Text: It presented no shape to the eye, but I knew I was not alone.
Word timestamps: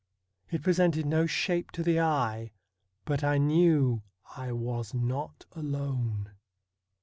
It 0.49 0.63
presented 0.63 1.05
no 1.05 1.27
shape 1.27 1.69
to 1.73 1.83
the 1.83 1.99
eye, 1.99 2.53
but 3.05 3.23
I 3.23 3.37
knew 3.37 4.01
I 4.35 4.51
was 4.51 4.95
not 4.95 5.45
alone. 5.51 6.31